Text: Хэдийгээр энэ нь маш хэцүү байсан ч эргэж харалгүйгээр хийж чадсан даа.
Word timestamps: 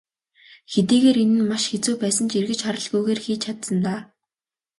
Хэдийгээр 0.71 1.17
энэ 1.23 1.35
нь 1.41 1.47
маш 1.51 1.63
хэцүү 1.71 1.95
байсан 2.03 2.25
ч 2.29 2.31
эргэж 2.41 2.59
харалгүйгээр 2.63 3.19
хийж 3.25 3.39
чадсан 3.45 3.77
даа. 3.85 3.99